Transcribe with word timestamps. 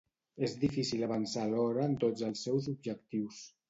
És 0.47 0.55
difícil 0.63 1.05
avançar 1.09 1.45
alhora 1.45 1.87
en 1.93 1.97
tots 2.07 2.29
els 2.33 2.45
seus 2.49 2.75
objectius. 2.77 3.49